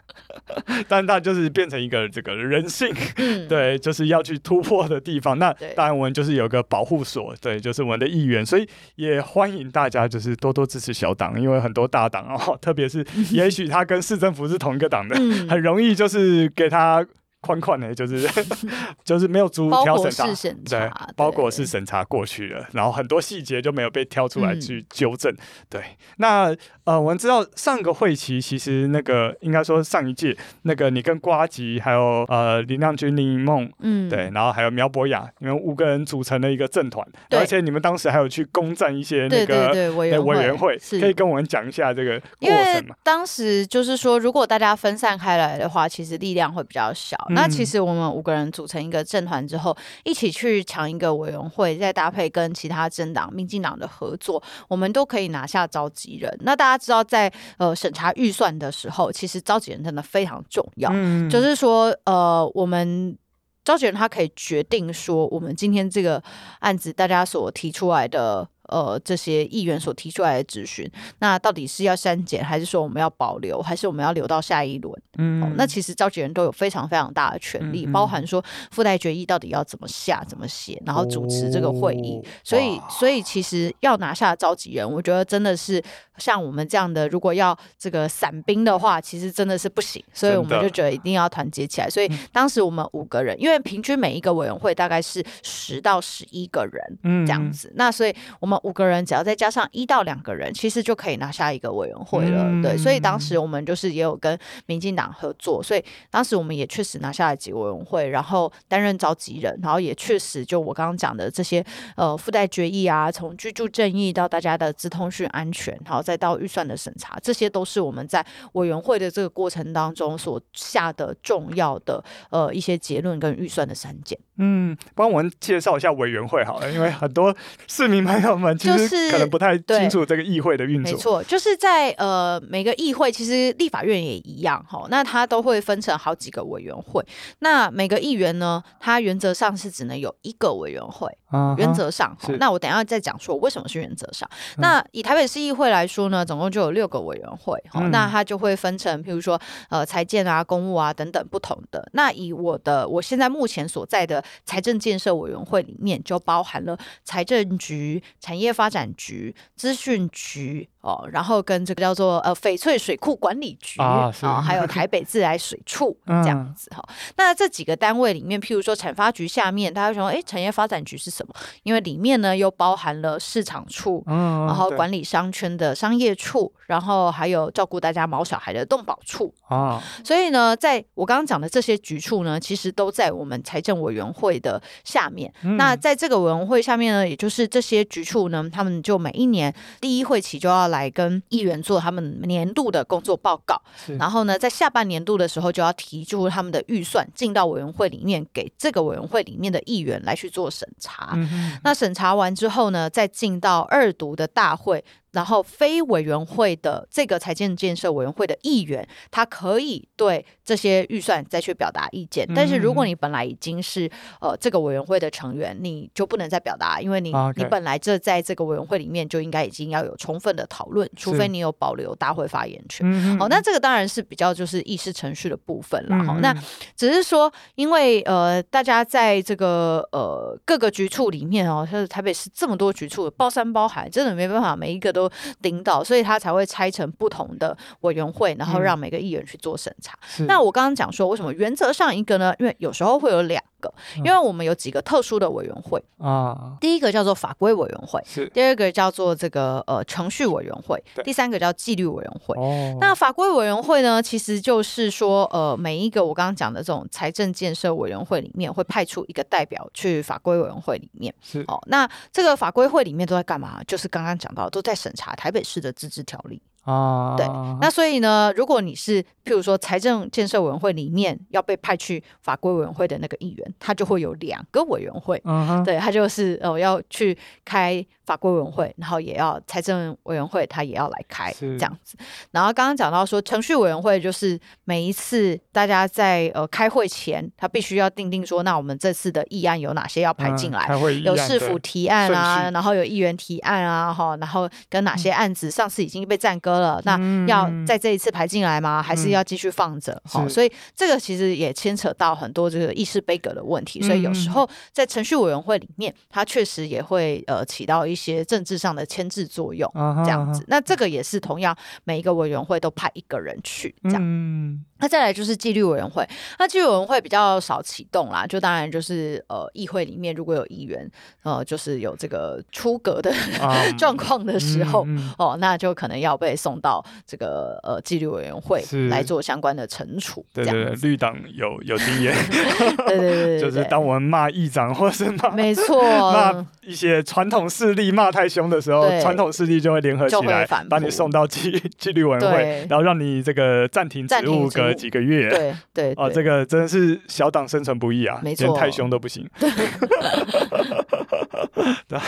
[0.87, 5.37] 但他就是变成一个这个人性，嗯、对，就是要去突破的地方。
[5.41, 8.12] 那当然我们就是有个保护所，对，就是我们的。
[8.13, 15.17] 议员，所以也欢迎大家就是多多支持小党，因为很多大党哦，特别是 也许他跟市政府是同一个党的，
[15.49, 17.05] 很容易就是给他。
[17.43, 18.27] 宽宽的，就是
[19.05, 25.31] 就是没有逐条审查，审查对，包裹是审查过去了，然后很多细节就没有被挑出来去纠正。
[25.33, 25.83] 嗯、对，
[26.19, 42.95] 那呃，我们知道上个会期其实那个应该说上一届那个你跟瓜吉还有呃林亮君、林梦，嗯，对，然后还有苗博雅，你们五个人组成了一个政团，而且你们当时还有去攻占一些那个委员委员会，可以跟我们讲一下这个过程吗？
[43.03, 47.17] 当时就是说，如果大家分散开来的话，其实力量会比较小。
[47.35, 56.31] 那其实我们五个人组成一个政团之后，一起去抢一个委员会，再搭配跟其他政党、民进党的合作，我们都可以拿下召集人。
[56.41, 60.91] 那大家知道在，在呃审查预算的时候，其实召集人真的非常重要。
[60.93, 63.17] 嗯，就是说，呃，我们
[63.65, 66.23] 召集人他可以决定说，我们今天这个
[66.61, 68.49] 案子大家所提出来的。
[68.73, 74.91] 呃，这些议员所提出来的质询，那到底是要删减，还是说我们要保留，还是我们要留到下一轮？
[75.19, 82.17] 嗯、哦，那其实召集人都有非常非常大的权力，嗯、包含说附带决议到底要怎么下、怎么写，然后主持这个会议。
[82.17, 85.83] 哦、所以，所以其实要拿下召集人，我觉得真的是
[86.17, 90.03] 像我们这样的，如果要这个散兵的话，其实真的是不行。
[90.15, 91.91] 所以我们就觉得一定要团结起来。
[91.91, 98.59] 所以当时我们五个人，因为平均每一个委员会大概是十到十一个人这样子，嗯、那所以我们。
[98.63, 102.45] 五个人，只要再加上一到两个人，其实就可以拿下一个委员会了。
[102.45, 111.65] 嗯、对，所以当时我们就是也有跟民进党合作，所以当时我们也确实拿下了几个委员会，然后担任召集人，然后也确实就我刚刚讲的这些
[111.97, 124.19] 呃附带决议啊，从居住正义到大家的资通讯安全，然后再到预算的审查，这些都是我们在委员会的这个过程当中所下的重要的呃一些结论跟预算的删减。
[124.45, 127.33] 嗯，帮我们介绍一下委员会好了，因为很多
[127.69, 130.93] 市民朋友们其实可能不太清楚这个议会的运作。
[130.93, 137.07] 没错，就是在呃每个议会，其实立法院也一样哈，那它都会分成好几个委员会。
[137.39, 142.17] 那每个议员呢，他原则上是只能有一个委员会，啊、原则上。
[142.27, 144.29] 是那我等一下再讲说为什么是原则上。
[144.57, 151.89] 嗯、那以台北市议会来说呢，总共就有六个委员会，嗯、那它就会分成，譬如说呃财建啊、公务啊等等不同的。
[151.93, 154.21] 那以我的我现在目前所在的。
[154.45, 160.69] 财政建设委员会里面就包含了财政局、产业发展局、资讯局。
[160.83, 166.83] 哦，然后跟这个叫做呃翡翠水库管理局啊、哦， 还有台北自来水处 这样子哈。
[166.89, 171.33] 嗯、那这几个单位里面，譬如说产发局下面，大家说，哎，产业发展局是什么？
[171.63, 179.81] 因为里面呢又包含了市场处，嗯、然后管理商圈的商业处，然后还有照顾大家毛小孩的动保处啊。
[180.05, 185.33] 所以呢，在我刚刚讲的这些局处呢，其实都在我们财政委员会的下面。
[185.43, 190.72] 嗯、那在这个委员会下面呢，也就是这些局处呢，他们就每一年第一会期就要。
[190.73, 193.63] 来跟议员做他们年度的工作报告，
[193.97, 201.17] 然后呢，在下半年度的时候就要提出他们的预算进到委员会里面，给这个委员会里面的议员来去做审查。
[201.63, 204.85] 那审查完之后呢，再进到二读的大会。
[205.13, 212.27] 然后非委员会的这个财政建设委员会的议员，他可以对这些预算再去表达意见。
[212.35, 217.35] 但是如果你本来已经是呃这个委员会的成员，你就不能再表达，因为你 Okay.
[217.37, 222.91] 你本来这在这个委员会里面就应该已经要有充分的讨论，除非你有保留大会发言权。
[222.91, 226.05] 是好，那这个当然是比较就是议事程序的部分了。
[226.05, 226.35] 好，那
[226.75, 235.02] 只是说，因为呃大家在这个呃各个局处里面哦，像台北市这么多局处，包山包海，真的没办法每一个都。
[235.41, 239.99] 领导，所以他才会拆成不同的委员会，然后让每个议员去做审查。
[240.19, 242.35] 嗯、那我刚刚讲说，为什么原则上一个呢？
[242.39, 246.37] 因为有时候会有两个，因为我们有几个特殊的委员会啊。
[246.39, 252.37] 嗯、第一个叫做法规委员会，是第二个叫做这个呃程序委员会，第三个叫纪律委员会。
[252.39, 261.13] 哦、那法规委员会呢，其实就是说呃每一个我刚刚讲的这种财政建设委员会里面会派出一个代表去法规委员会里面。
[261.21, 263.61] 是哦，那这个法规会里面都在干嘛？
[263.67, 264.91] 就是刚刚讲到都在审。
[264.95, 267.27] 查台北市的自治条例啊，对，
[267.61, 277.85] 那所以呢，如果你是譬如说财政建设委员会里面要被派去法规委员会的那个议员，他就会有两个委员会，嗯、对他就是哦要去开。
[278.13, 281.97] 法规委员会，然后也要财政委员会，他也要来开这样子。
[282.31, 290.67] 然后刚刚讲到说，程序委员会就是每一次大家在呃开会前，他必须要定定说，那我们这次的议案有哪些要排进来？
[290.69, 298.83] 嗯、有市府提案啊，然后有议员提案啊，哈，然后跟哪些案子上次已经被暂搁了，嗯、那要在这一次排进来吗？
[298.83, 299.99] 还是要继续放着？
[300.05, 303.81] 好、嗯，所以这个其实也牵扯到很多这个议事杯格的问题。
[303.81, 309.71] 所以有时候在程序委员会里面，他确实也会呃起到一些政治上的牵制作用，
[310.05, 310.45] 这样子。
[310.49, 314.01] 那这个也是同样每一个委员会都派一个人去这样。
[314.03, 316.07] 嗯那再来就是纪律委员会，
[316.41, 320.87] 那纪律委员会比较少启动啦，就当然就是呃议会里面如果有议员
[321.23, 328.61] 呃就是有这个出格的、 um, 状况的时候、嗯嗯、哦，那就可能要被送到这个呃纪律委员会
[328.91, 330.27] 来做相关的惩处。
[330.35, 332.13] 对对对，绿党有有经验，
[332.89, 335.81] 对，对，对对 对，就是当我们骂议长或是骂没错
[336.13, 344.83] 骂一些传统势力骂太凶的时候，传统势力就会联合起来把你送到纪纪律委员会，然后让你这个暂停职务个。
[344.83, 349.25] 几个月，对对哦，这个真的是小党生存不易啊，没错，连太凶都不行，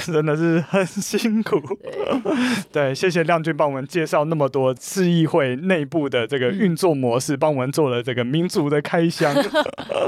[0.07, 1.61] 真的是很辛苦。
[2.73, 9.33] 对，谢谢亮君帮我们介绍那么多市议会内部的这个运作模式，帮我们做了这个民主的开箱。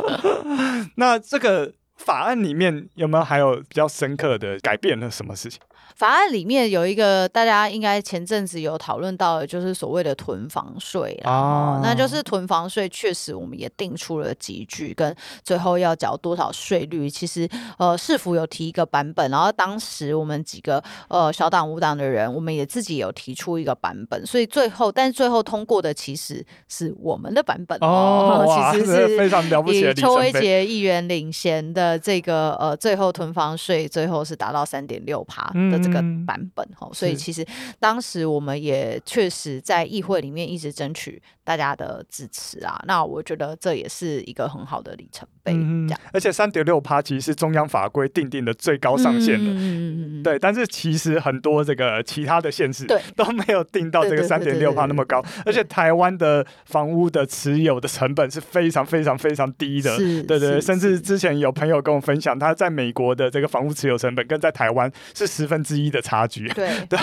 [0.97, 5.61] 那这个法案里面有没有还有比较深刻的改变了什么事情？
[5.95, 17.09] 法案里面有一个大家应该前阵子有讨论到的，就是所谓的囤房税哦，那就是囤房税确实我们也定出了几句，跟最后要缴多少税率。
[17.09, 28.45] 其实呃市府有提一个版本，然后当时我们几个呃小党无党的人，我们也自己有提出一个版本，所以最后但是最后通过的其实是我们的版本哦，
[28.75, 35.77] 其实是非常了不起的，以邱威杰议员领衔的这个呃最后囤房税最后是达到三点六趴的。
[35.79, 37.47] 这个版本哈，所以其实
[37.79, 42.83] 当时我们也确实在议会里面一直争取大家的支持啊。
[42.87, 45.55] 那我觉得这也是一个很好的里程碑。
[45.55, 49.51] 这样，而且三点六趴其实是中央法规定定的最高上限的。
[49.53, 52.85] 嗯嗯嗯对，但是其实很多这个其他的县市
[53.15, 55.25] 都没有定到这个三点六趴那么高。
[55.45, 59.97] 而且台湾的房屋的持有的成本是非常非常非常低的。
[59.97, 66.99] 对对对，甚至之前有朋友跟我分享，他在美国的这个房屋持有成本跟在台湾是十分之一的差距， 对对，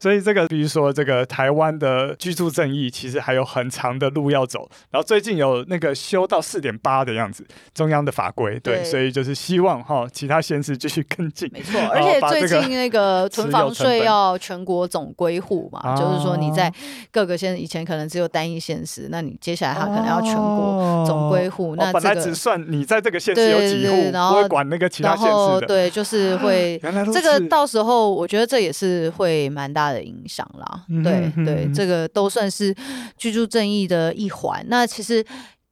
[0.00, 4.70] 所以这个比如说这个台湾的居住正义，其实还有很长的路要走。
[4.90, 7.44] 然后最近有那个修到四点八的样子，
[7.74, 11.50] 中央的法规，对，对，所以就是希望哈其他县市继续跟进。
[11.52, 16.72] 没错，而且最近那个 存房税要全国总归户嘛，就是说你在
[17.10, 21.72] 各个县以前可能只有单一县市，那你接下来他可能要全国总归户。
[21.72, 25.66] 哦、那、这个、本来只算你在这个县市有几户，然后不会管那个其他县市的。
[25.66, 26.80] 对，就是会
[27.12, 28.04] 这个到时候。
[28.14, 32.74] 我觉得这也是会蛮大的影响啦，对对，这个都算是
[33.16, 34.64] 居住正义的一环。
[34.68, 35.24] 那其实。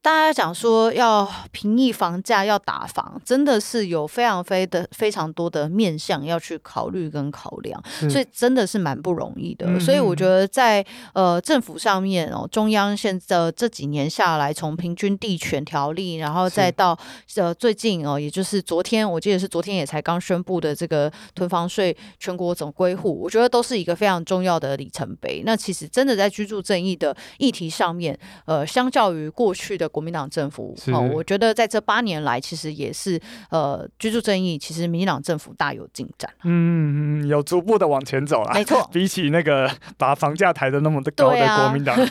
[0.03, 7.81] 大家讲说要平抑房价，要打房，真的是有非常非的非常多的面向要去考虑跟考量，
[8.11, 9.65] 所以真的是蛮不容易的。
[9.69, 16.99] 嗯、所以我觉得在呃政府上面哦，中央现在这几年下来，从平均地权条例，然后再到
[17.37, 25.45] 呃最近哦，也就是昨天，我记得是昨天也才刚宣布的这个囤房税全国总归户，我觉得都是一个非常重要的里程碑。
[25.47, 29.92] 那其实真的在居住正义的议题上面，呃，相较于过去的。
[29.93, 33.21] 国民党政府哦，我觉得在这八年来，其实也是
[33.51, 36.29] 呃居住正义，其实民进党政府大有进展。
[36.43, 38.53] 嗯嗯，有逐步的往前走了。
[38.55, 41.95] 没错，比起那个 把房价抬得那么的高的国民党。
[41.95, 42.07] 啊、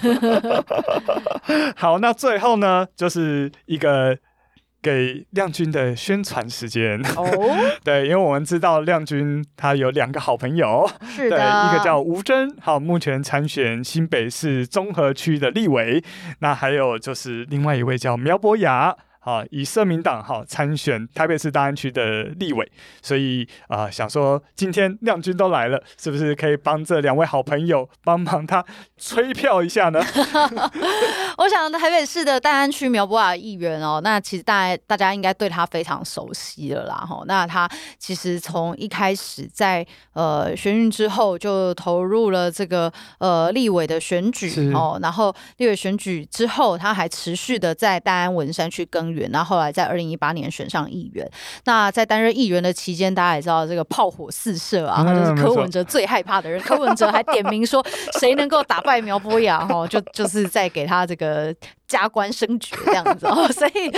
[1.75, 4.17] 好，那最后呢，就是一个。
[4.81, 6.99] 给亮君的宣传时间。
[7.15, 7.25] 哦，
[7.83, 16.03] 对，因为我们知道亮君他有两个好朋友，是的，对，一个叫吴峥，好，目前参选新北市中和区的立委，
[16.39, 18.95] 那还有就是另外一位叫苗博雅。
[19.23, 22.71] 好，以社民党好参选台北市大安区的立委，
[23.03, 28.65] 所以啊、呃，想说今天亮君都来了，是不是可以帮这两位好朋友帮忙他
[28.97, 30.01] 催票一下呢？
[31.37, 36.95] 我想台北市的大安区苗博雅议员哦，那其实大家大家应该对他非常熟悉了啦。
[36.95, 37.69] 哈，那他
[37.99, 49.11] 其实从一开始在呃选运之后就投入了这个呃立委的选举哦，然后立委选举之后，他还持续的在大安文山去跟。
[49.31, 51.29] 然后后来在二零一八年选上议员，
[51.65, 56.61] 那在担任议员的期间，大家也知道这个炮火四射啊，嗯、就是柯文哲最害怕的人。
[56.61, 57.85] 柯文哲还点名说，
[58.19, 61.20] 谁能够打败苗博雅，哈，就就是在给他这个。
[61.21, 61.55] 个
[61.91, 63.45] 加官升爵这样子哦。
[63.51, 63.91] 所以，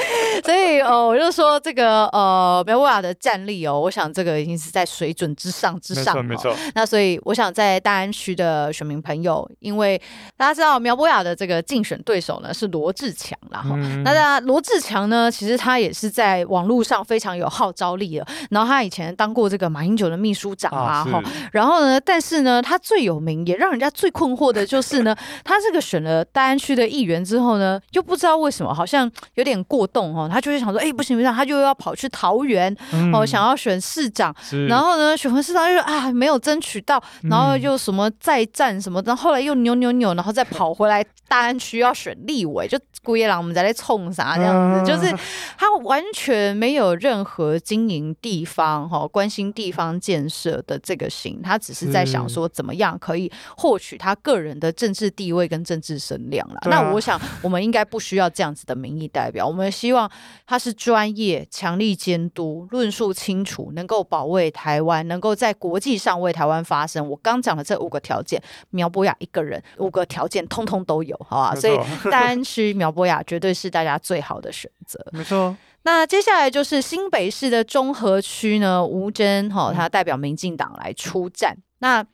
[0.43, 6.25] 所以呃，我就说这个呃苗博雅的战力哦，我想这个已经是在水准之上之上。
[6.25, 6.71] 没错，没错。
[6.73, 10.01] 那所以我想在大安区的选民朋友，因为
[10.35, 13.75] 大家知道苗博雅的这个竞选对手呢是罗志强啦哈。
[13.75, 18.25] 嗯、那罗志强呢，其实他也是在网络上非常有号召力的。
[18.49, 21.21] 然后他以前当过这个马英九的秘书长啊哈。
[21.51, 32.75] 然后呢，但是呢，他最有名也让人家最困惑的就是呢，他这个选了大安区的议员之后呢，又不知道为什么好像有点过动哦，他就会想说，哎，不行不行，他就要跑去桃园
[33.13, 34.33] 哦，想要选市长。
[34.67, 45.13] 然后呢，选完市长又啊没有争取到，然后又什么再战什么，然后后来又扭扭扭，然后再跑回来大安区要选立委，就姑爷郎我们在那冲啥这样子，就是
[45.57, 56.59] 他完全没有任何经营地方哈、关心地方建设的这个心，他只是在想说怎么样可以获取他个人的政治地位跟政治声量了。
[56.65, 60.09] 那我想我们应该不需要这样子的民意代表，我们希望
[60.45, 67.09] 他是专业、强力监督、论述清楚，能够保卫台湾，能够在国际上为台湾发声。
[67.09, 71.55] 我刚讲的这五个条件，苗博雅一个人五个条件通通都有，好吧？
[71.55, 71.77] 所以
[72.11, 75.03] 大安区苗博雅绝对是大家最好的选择。
[75.11, 75.57] 没错。
[75.85, 81.57] 那接下来就是新北市的中和区呢，吴峥哈，他代表民进党来出战。
[81.79, 82.05] 那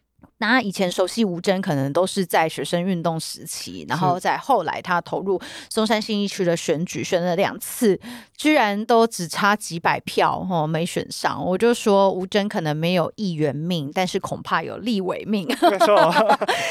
[0.42, 5.38] 那以前熟悉吴峥，可能都是在学生运动时期，然后在后来他投入
[5.70, 8.00] 松山新一区的选举，选了两次，
[8.38, 11.46] 居然都只差几百票哦，没选上。
[11.46, 15.46] 我就说吴峥可能没有议员命，但是恐怕有立委命。
[15.70, 15.96] 没错，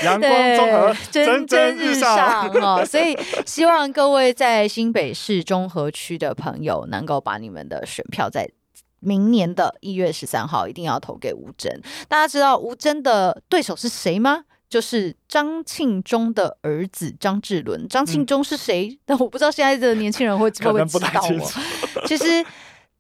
[0.03, 8.49] 阳光综合蒸蒸日上哦， 所以希望各位在新北市中和区的朋友，能够把你们的选票在。
[9.01, 11.73] 明年的一月十三号一定要投给吴峥。
[12.09, 14.45] 大家知道吴峥的对手是谁吗？
[14.69, 17.89] 就是张庆忠的儿子张志伦。
[17.89, 18.89] 张庆忠是谁？
[18.91, 22.05] 嗯、但我不知道现在的年轻人会不会知道我。
[22.07, 22.45] 其实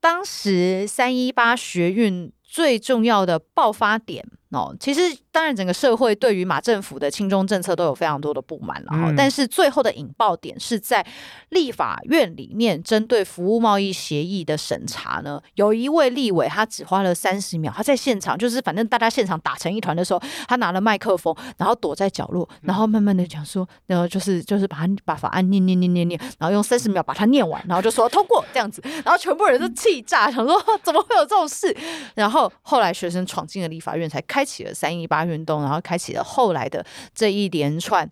[0.00, 5.00] 当时三一八学运最重要的爆发点哦，其实。
[5.30, 9.08] 当然，整个社会对于马政府的轻中政策都有非常多的不满了哈。
[9.08, 11.06] 嗯、但是最后的引爆点是在
[11.50, 31.72] 立法院里面，针对服务贸易协议的审查呢，有一位立委他只花了三十秒，他在现场就是反正大家现场打成一团的时候，他拿了麦克风，然后躲在角落，然后慢慢的讲说，然后就是就是把他把法案念念念念念，然后用三十秒把它念完，然后就说通过这样子，然后全部人都气炸，想说 怎么会有这种事？
[32.16, 38.08] 然后后来学生闯进了立法院，才开启了三一八运动，然后开启了后来的这一连串。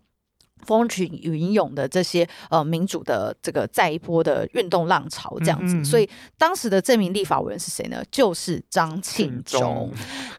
[0.65, 8.03] 风起云涌的这些呃民主的这个再一波的运动浪潮这样子，嗯嗯，所以当时的这名立法委员是谁呢？
[8.11, 9.59] 就是张庆忠。
[9.61, 9.91] 中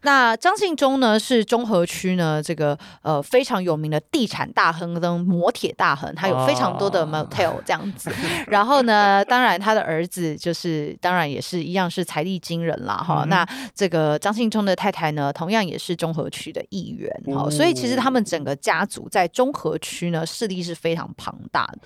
[0.03, 8.09] 那张庆忠呢是中和区呢这个呃非常有名的地产大亨跟摩铁大亨，他有非常多的 motel 这样子。
[8.09, 8.15] 啊、
[8.47, 13.23] 然后呢，当然他的儿子就是当然也是一样是财力惊人啦哈。
[13.23, 17.43] 嗯、那这个张庆忠的太太呢，同样也是中和区的议员哈。
[17.43, 20.25] 哦、所以其实他们整个家族在中和区呢。
[20.25, 21.79] 势力是非常庞大的。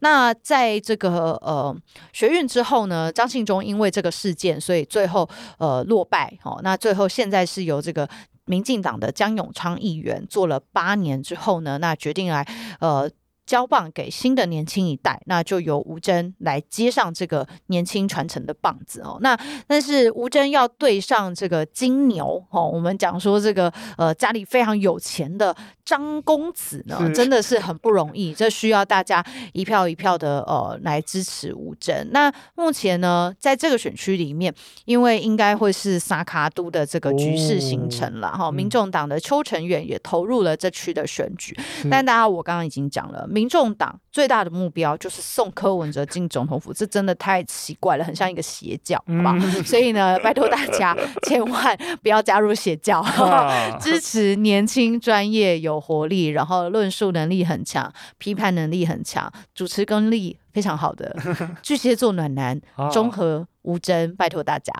[0.00, 1.74] 那在这个呃
[2.12, 6.36] 学运之后呢，张庆忠因为这个事件，所以最后呃落败。
[6.42, 8.08] 哦，那最后现在是由这个
[8.46, 12.46] 民进党的江永昌议员做了八年之后呢，那决定来
[12.80, 13.10] 呃。
[13.46, 19.18] 交棒给新的年轻一代，那就由吴峥来接上这个年轻传承的棒子哦。
[19.20, 29.22] 那但是吴峥要对上这个金牛哦，我们讲说这个呃家里非常有钱的张公子呢，真的是很不容易，这需要大家
[29.52, 32.08] 一票一票的呃来支持吴峥。
[32.12, 34.54] 那目前呢，在这个选区里面，
[34.86, 41.54] 因为应该会是萨卡都的这个局势形成了哈，哦、民众党的邱成远也投入了这区的选举，
[41.90, 43.28] 但大家我刚刚已经讲了。
[43.34, 49.32] 民众党最大的目标就是送柯文哲进总统府，这真的太奇怪了，很像一个邪教，好吧？
[49.34, 61.16] 嗯、所以呢， 拜托大家千万不要加入邪教，啊、支持年轻、专业、有活力，然后论述能力很强、批判能力很强、主持功力非常好的
[61.60, 62.60] 巨蟹座暖男
[62.92, 64.72] 中和吴真，拜托大家，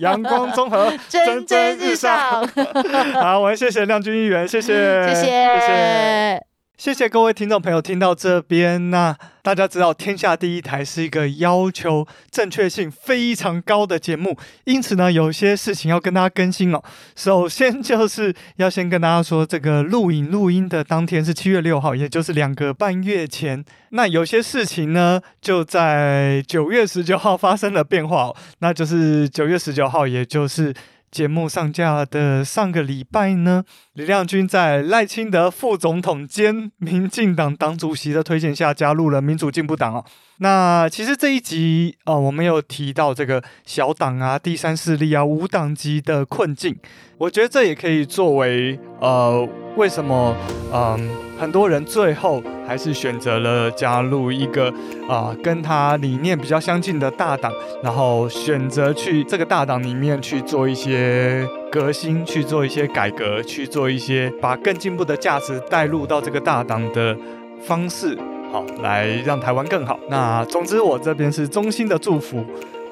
[0.00, 2.44] 阳光综合蒸蒸日上。
[3.14, 6.47] 好，我们谢谢亮君议员，谢谢，谢谢，谢谢。
[6.78, 9.12] 谢谢各位听众朋友听到这边，那
[9.42, 16.80] 大家知道天下第一台是一个要求正确性非常高的节目，因此呢，有些事情要跟大家更新哦。
[17.16, 23.64] 首先就是要先跟大家说，这个录影录音的当天是七月六号，也就是两个半月前。
[23.90, 30.72] 那有些事情呢，就在九月十九号发生了变化，那就是九月十九号，也就是。
[31.10, 40.04] 节目上架的上个礼拜呢，李亮君在赖清德副总统兼民进党党主席的推荐下，加入了民主进步党哦。
[40.38, 46.76] 那其实这一集啊、我们有提到这个小党啊、第三势力啊、无党籍的困境，
[47.18, 50.36] 我觉得这也可以作为呃，为什么
[50.72, 54.72] 嗯、很多人最后还是选择了加入一个
[55.08, 67.16] 啊、跟他理念比较相近的大党，然后选择去这个大党里面去做一些革新，去做一些改革，去做一些把更进步的价值带入到这个大党的
[67.62, 68.18] 方式。
[68.50, 69.98] 好，来让台湾更好。
[70.08, 72.44] 那总之，我这边是衷心的祝福，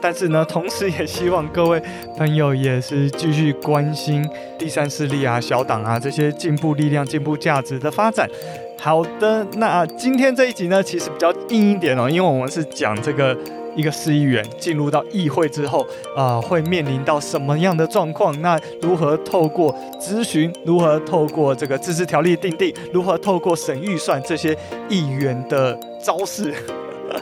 [0.06, 1.82] 但是呢，同时也希望各位
[2.16, 4.24] 朋友也是继续关心
[4.56, 8.30] 第三势力啊、小党啊这些进步力量、进步价值的发展。
[8.78, 13.36] 好的，那今天这一集呢，其实比较硬一点哦，因为我们是讲这个。
[13.74, 15.86] 一个市议员进入到议会之后，
[16.16, 18.34] 啊、会面临到什么样的状况？
[18.40, 24.56] 那如何透过咨询，如何透过这个自治条例订定，如何透过审预算这些
[24.88, 26.54] 议员的招式？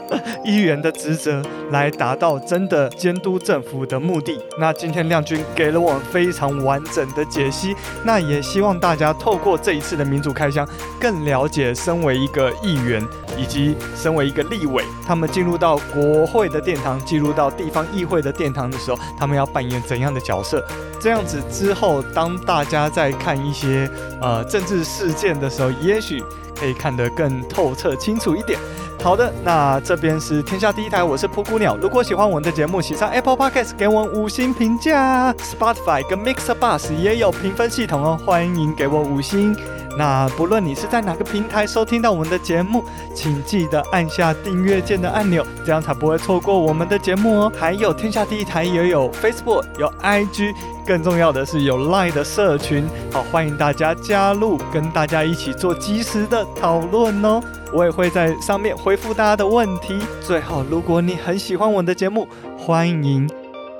[0.43, 1.41] 议员的职责
[1.71, 4.39] 来达到真的监督政府的目的。
[4.59, 7.75] 那今天亮君给了我们非常完整的解析。
[8.03, 10.67] 那也希望大家透过这一次的民主开箱，
[10.99, 13.03] 更了解身为一个议员
[13.37, 20.63] 以及身为一个立委，他们进入到国会的殿堂，进入到地方议会的殿堂的时候，他们要扮演怎样的角色？
[20.99, 23.89] 这样子之后，当大家在看一些
[24.21, 26.23] 呃政治事件的时候，也许
[26.57, 28.59] 可以看得更透彻、清楚一点。
[29.05, 31.77] 好的，那这边是天下第一台，我是蒲谷鸟。
[31.77, 35.31] 如果喜欢我们的节目，请上 Apple Podcast 给我五星评价。
[35.33, 39.55] Spotify 跟 Mixer Bus 也有评分系统哦，欢迎给我五星。
[39.97, 42.83] 那不论你是在哪个平台收听到我们的节目，
[43.13, 47.51] 请记得按下订阅键的按钮，这样才不会错过我们的节目哦。
[47.57, 50.53] 还有天下第一台也有 Facebook，有 IG，
[50.85, 57.41] 更重要的是有 Line 的社群，好，欢迎大家加入，跟大家一起做即时的讨论哦。
[57.73, 59.99] 我也会在上面回复大家的问题。
[60.21, 62.27] 最后，如果你很喜欢我的节目，
[62.57, 63.29] 欢迎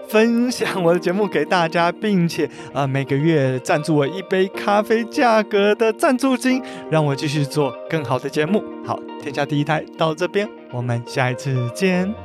[0.08, 8.64] 分享我的节目给大家，并且啊、呃、每个月赞助我一杯咖啡价格的赞助金，让我继续做更好的节目。
[8.86, 12.25] 好，天下第一台到这边，我们下一次见。